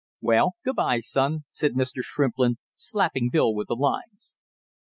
"Well, 0.19 0.53
good 0.65 0.77
by, 0.77 0.97
son," 0.97 1.43
said 1.51 1.73
Mr. 1.73 2.01
Shrimplin, 2.03 2.57
slapping 2.73 3.29
Bill 3.29 3.53
with 3.53 3.67
the 3.67 3.75
lines. 3.75 4.35